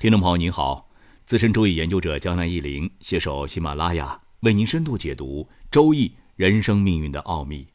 [0.00, 0.88] 听众朋友您好，
[1.26, 7.68] 资深周易研究者江南一林携手喜马拉雅为您深度解读周易人生命运的奥秘。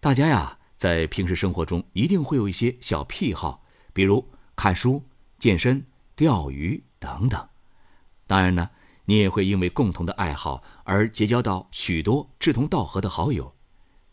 [0.00, 3.62] 大家呀，在平时生活中一定会有一些小癖好，
[3.92, 4.26] 比如
[4.56, 5.04] 看书、
[5.38, 5.84] 健身、
[6.16, 7.46] 钓鱼等等。
[8.26, 8.70] 当然呢，
[9.04, 13.54] 你也会因为共同的爱好而结交到许多志同道合的好友。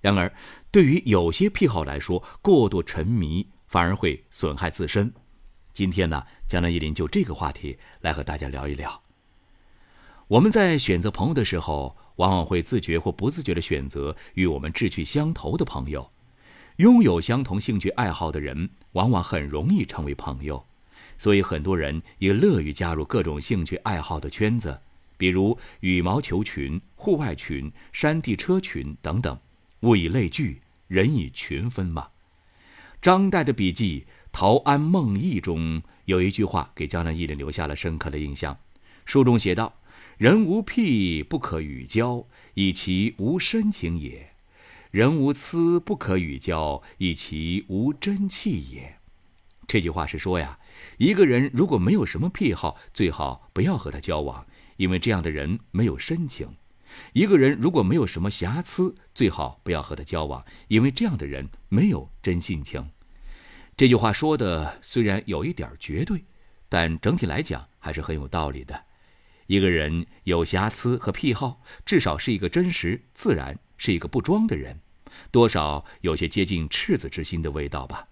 [0.01, 0.29] 然而，
[0.69, 5.13] 对于有些癖好来说，过度沉迷反而会损害自身。
[5.75, 9.01] 今天呢，江南一林就这个话题来和大家聊一聊。
[10.29, 16.09] 我们在选择朋友的时候，往往会自觉或不自觉地选择与我们志趣相投的朋友。
[16.77, 20.65] 拥有相同兴趣爱好的人，往往很容易成为朋友。
[21.17, 24.79] 所以，很多人也乐于加入各种兴趣爱好的圈子，
[25.17, 29.37] 比如羽毛球群、户外群、山地车群等等。
[29.81, 32.07] 物以类聚，人以群分嘛。
[33.01, 34.05] 张岱的笔记。
[34.37, 38.57] 《陶庵梦忆》中有一句话给江南忆林留下了深刻的印象。
[39.05, 39.75] 书中写道
[40.19, 44.33] ：“人无癖不可与交，以其无深情也；
[44.91, 48.97] 人无疵不可与交，以其无真气也。”
[49.67, 50.59] 这句话是说呀，
[50.97, 56.49] 一个人如果没有什么癖好，最好不要和他交往，因为这样的人没有深情；
[57.13, 62.89] 一个人如果没有什么瑕疵，最好不要和他交往，因为这样的人没有真性情。
[63.77, 66.23] 这句话说的虽然有一点绝对，
[66.69, 68.85] 但整体来讲还是很有道理的。
[69.47, 74.79] 一个人有瑕疵和癖好，至少是一个真实、自然，是一个不装的人，
[75.29, 78.07] 多少有些接近赤子之心的味道吧。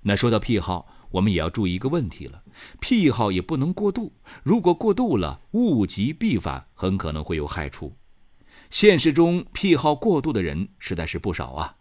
[0.00, 2.42] 那说到癖好，我们也要注意一个问题了：
[2.80, 4.12] 癖好也不能过度，
[4.42, 7.96] 如果过度了，物极必反，很可能会有害处。
[8.68, 11.76] 现实中癖好过度的人实在是不少啊。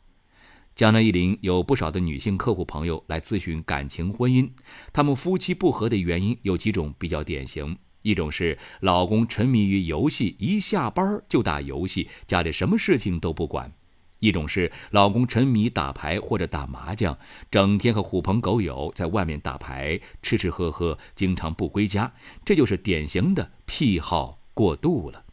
[0.77, 4.47] 江南一林有不少的女性客户朋友来咨询感情婚姻，
[4.93, 13.71] 他们夫妻不和的原因有几种比较典型：一种是老公沉迷于游戏，一下班就打游戏，家里什么事情都不管；
[14.19, 17.17] 一种是老公沉迷打牌或者打麻将，
[17.49, 22.13] 整天和狐朋狗友在外面打牌，吃吃喝喝，经常不归家，
[22.45, 25.23] 这就是典型的癖好过度了。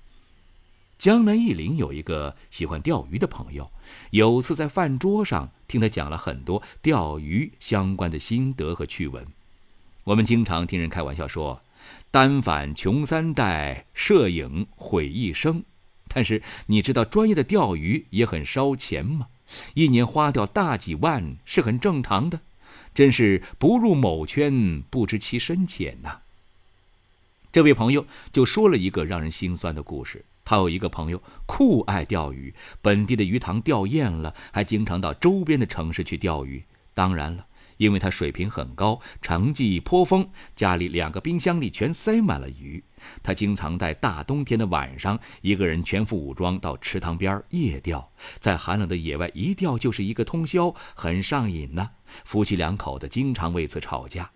[0.99, 3.71] 江南一林有一个喜欢钓鱼的朋友，
[4.11, 9.27] 有次在饭桌上听他讲了很多钓鱼相关的心得和趣闻。
[10.05, 11.61] 我们经常听人开玩笑说
[12.11, 15.65] ：“单反穷三代，摄影毁一生。”
[16.09, 19.27] 但是你知道专业的钓鱼也很烧钱吗？
[19.75, 22.41] 一年花掉大几万是很正常的，
[22.95, 26.21] 真是不入某圈不知其深浅呐。
[27.53, 30.25] 这位朋友就说了一个让人心酸的故事。
[30.45, 36.65] 他有一个朋友酷爱钓鱼，本地的鱼塘钓厌了，还经常到周边的城市去钓鱼。
[36.93, 37.47] 当然了，
[37.79, 42.85] 因为他水平很高，成绩颇丰，家里两个冰箱里全塞满了鱼。
[43.23, 51.91] 他经常在大冬天的晚上，一个人全副武装到池塘边夜钓，在寒冷的野外一钓就是一个通宵，很上瘾呢。
[52.25, 54.31] 夫妻两口子经常为此吵架。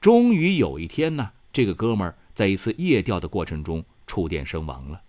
[0.00, 5.00] 终于有一天呢，这个哥们儿在一次夜钓的过程中触电身亡了。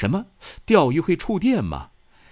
[0.00, 0.24] 什么？
[0.64, 1.90] 钓鱼会触电吗？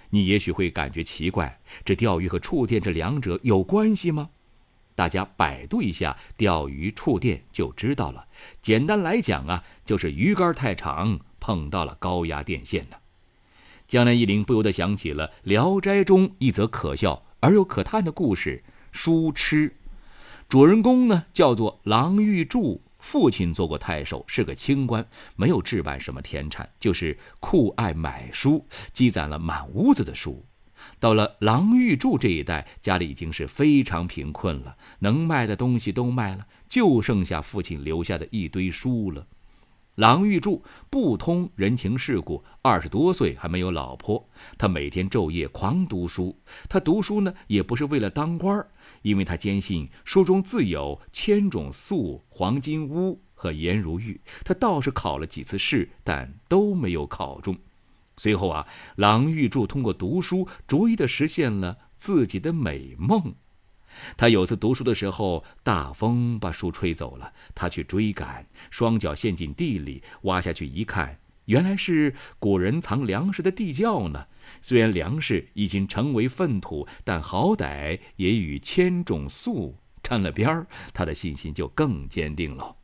[0.09, 4.31] 你也许会感觉奇怪，这钓鱼和触电这两者有关系吗？
[4.95, 8.25] 大家百度一下钓鱼触电就知道了。
[8.59, 12.97] 简单来讲啊，就是鱼竿太长碰到了高压电线呢。
[13.87, 19.75] 江南一林不由得想起了《聊斋》中一则可笑而又可叹的故事——书痴。
[20.47, 22.81] 主人公呢叫做郎玉柱。
[22.99, 25.05] 父亲做过太守，是个清官，
[25.35, 30.45] 没有置办什么田产，就是酷爱买书，积攒了满屋子的书。
[30.99, 39.27] 到了郎玉柱这一代，家里已经是非常贫困了，能卖的东西都卖了，就剩下父亲留下的一堆书了。
[39.99, 44.25] 郎玉柱不通人情世故，二十多岁还没有老婆，
[44.57, 46.33] 他每天昼夜狂读书。
[46.69, 48.65] 他读书呢，也不是为了当官儿。
[49.01, 57.57] 因为他坚信书中自有千种粟、黄金屋和颜如玉，他倒是考了几次试，但都没有考中。
[58.15, 58.65] 随后啊，
[58.95, 63.33] 郎玉柱通过读书，逐一的实现了自己的美梦。
[64.17, 71.19] 他有次读书的时候，大风把书吹走了，他去追赶，双脚陷进地里，挖下去一看。
[71.45, 74.27] 原来是古人藏粮食的地窖呢。
[74.61, 82.75] 虽然粮食已经成为粪土，但好歹也与千种粟沾了边儿，他的信心就更坚定了。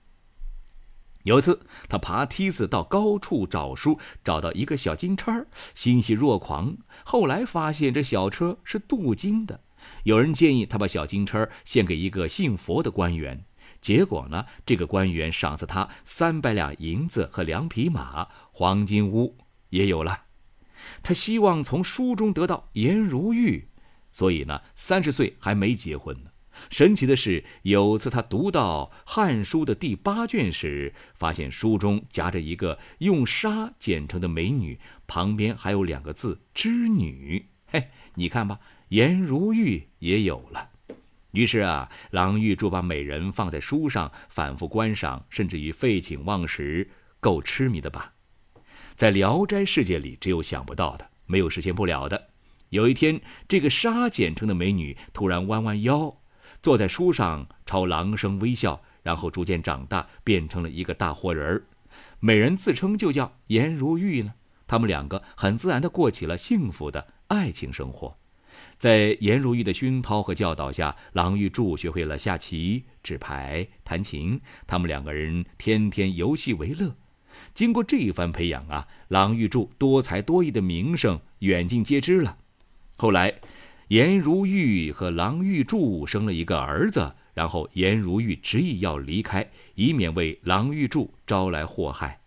[1.23, 6.77] 有次，他爬梯子到高处找书，找到一个小金叉，欣喜若狂。
[7.03, 9.61] 后来发现这小车是镀金的。
[10.03, 13.45] 有人建议他把小金车献给一个信佛的官员。
[13.81, 19.37] 结果呢，这个官员赏赐他三百两银子和两匹马，黄金屋
[19.69, 20.25] 也有了。
[21.03, 23.69] 他希望从书中得到颜如玉，
[24.11, 26.31] 所以呢，三十岁还没结婚呢。
[26.69, 37.49] 神奇的是，有次他读到《汉书》的第八卷时，发现书中夹着一个用纱剪成的美女，旁边还有两个字“织女”。
[37.67, 38.59] 嘿，你看吧，
[38.95, 40.69] 颜如玉也有了。
[41.31, 46.89] 于是啊，郎玉柱把美人放在书上，反复观赏，甚至于废寝忘食，
[47.19, 48.13] 够痴迷的吧？
[48.95, 52.29] 在《聊斋》世界里，只有想不到的，没有实现不了的。
[52.69, 53.19] 有一天，
[53.49, 56.15] 这个纱剪成的美女突然弯弯腰。
[56.61, 61.65] 坐在书上，朝郎生微笑，然后逐渐长大，变成了一个大活人儿。
[62.21, 64.33] 美人自称就叫颜如玉呢。
[64.65, 68.17] 他们两个很自然地过起了幸福的爱情生活。
[68.77, 74.39] 在颜如玉的熏陶和教导下，郎玉柱学会了下棋、纸牌、弹琴。
[74.67, 76.95] 他们两个人天天游戏为乐。
[77.53, 82.37] 经过这一番培养啊，郎玉柱多才多艺的名声远近皆知了。
[82.97, 83.35] 后来。
[83.89, 92.19] 颜如玉和郎玉柱生了一个儿子，然后颜如玉执意要离开，以免为郎玉柱招来祸害。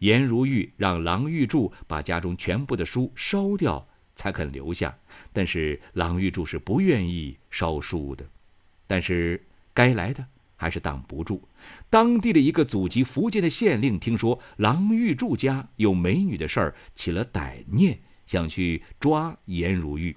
[0.00, 3.87] 颜如玉让郎玉柱把家中全部的书烧掉，
[4.18, 4.98] 才肯留下。
[5.32, 8.26] 但是郎玉柱是不愿意烧书的。
[8.88, 9.40] 但是
[9.72, 10.26] 该来的
[10.56, 11.46] 还是挡不住。
[11.88, 20.16] 当地的一个祖籍福建的县令听说郎玉柱家有美女的事儿，起了歹念，想去抓颜如玉。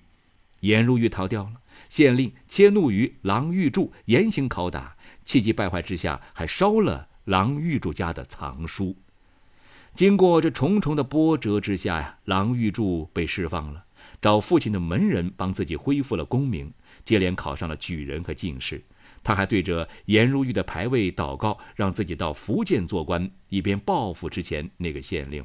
[0.61, 4.95] 颜如玉逃掉了，县令迁怒于郎玉柱，严刑拷打，
[5.25, 8.95] 气急败坏之下，还烧了郎玉柱家的藏书。
[9.93, 13.83] 经过这重重的波折之下呀，郎玉柱被释放了，
[14.21, 16.71] 找父亲的门人帮自己恢复了功名，
[17.03, 18.83] 接连考上了举人和进士。
[19.23, 25.43] 他还对着颜如玉的牌位祷告，让自己到福建做官，以便报复之前那个县令。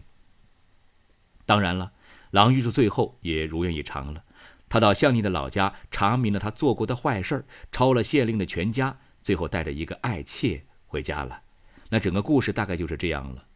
[1.44, 1.93] 当然了，
[2.31, 4.23] 郎玉柱最后也如愿以偿了。
[4.69, 11.40] 他到向宁的老家查明了他做过的坏事儿抄了县令的全家，最后带着一个爱妾回家了。
[11.88, 13.46] 那整个故事大概就是这样了。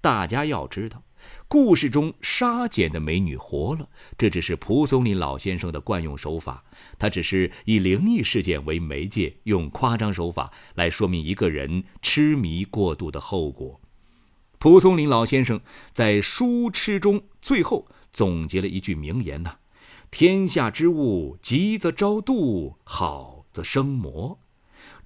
[0.00, 1.02] 大家要知道，
[1.48, 3.88] 故事中杀剪的美女活了，
[4.18, 6.64] 这只是蒲松龄老先生的惯用手法。
[6.98, 13.80] 他只是以灵异事件为媒介，用夸张手法来说明一个人痴迷过度的后果。
[14.58, 15.60] 蒲松龄老先生
[15.92, 19.56] 在《书痴》中最后总结了一句名言呐。
[20.10, 24.38] 天下之物，吉则招妒，好则生魔。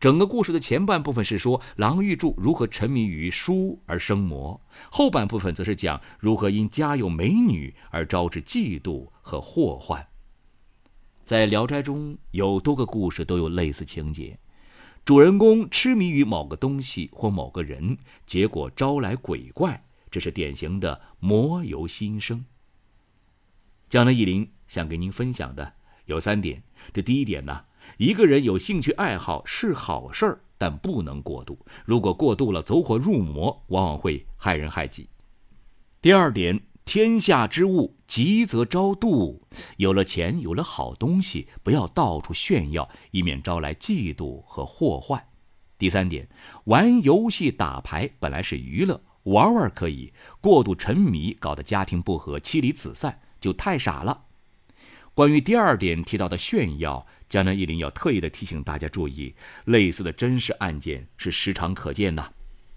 [0.00, 4.60] 整个故事的前半部分是说郎玉柱如何沉迷于书而生魔，
[4.90, 10.06] 后半部分则是讲如何因家有美女而招致嫉妒和祸患。
[11.22, 14.38] 在《聊斋》中有多个故事都有类似情节，
[15.04, 22.44] 主人公痴迷于某个东西或某个人，结果招来鬼怪，这是典型的魔由心生。
[23.88, 24.50] 江南忆林。
[24.68, 25.72] 想给您分享的
[26.04, 26.62] 有三点。
[26.92, 27.64] 这第一点呢，
[27.96, 31.58] 一个人有兴趣爱好是好事儿，但不能过度。
[31.84, 35.08] 如果过度了，走火入魔，往往会害人害己。
[36.00, 39.40] 第二点，天下之物，急则招妒。
[39.78, 45.22] 有了钱，有了好东西，不要到处炫耀，以免招来嫉妒和祸患。
[45.76, 46.28] 第三点，
[46.64, 54.26] 玩游戏打牌本来是娱乐，玩玩可以；过度沉迷，搞得家庭不和，妻离子散，就太傻了。
[55.18, 59.34] 关于第二点提到的炫耀，江南一林要特意的提醒大家注意，
[59.64, 62.34] 类似的真实案件是时常可见的。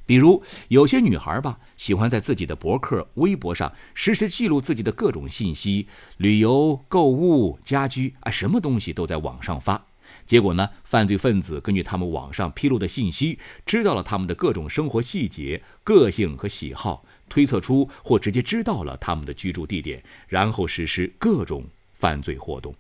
[0.08, 5.86] 比如有些女孩吧，喜欢在自己的博客、微博上实时记录自己的各种信息，
[6.18, 9.86] 旅游、购物、家居啊，什么东西都在网上发。
[10.26, 21.64] 结果呢，犯罪分子根据他们网上披露的信息，知道了他们的各种生活细节、个性和喜好，推测出或直接知道了他们的居住地点，然后实施各种。
[22.02, 22.74] 犯罪活动，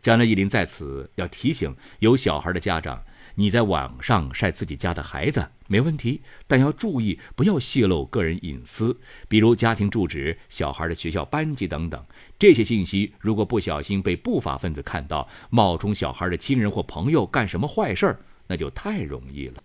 [0.00, 3.02] 江南一林在此要提醒有小孩的家长：
[3.34, 12.02] 你在网上晒自己家的孩子没问题，但要注意不要泄露个人隐私，比如家庭住址、小孩的学校班级等等。
[12.38, 19.62] 这些信息如果不小心被不法分子看到，冒充小孩的亲人或朋友干什么坏事儿，那就太容易了。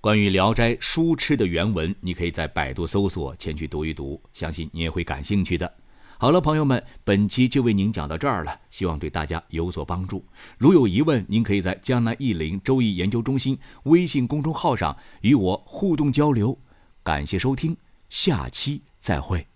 [0.00, 5.72] 关于《聊斋》书痴的原文，你可以在百度搜索前去读一读，相信你也会感兴趣的。
[6.22, 10.24] 好了，朋友们，本期就为您讲到这儿了，希望对大家有所帮助。
[10.56, 16.56] 如有疑问，您可以在江南易林周易研究中心微信公众号上与我互动交流。
[17.02, 17.76] 感谢收听，
[18.08, 19.51] 下期再会。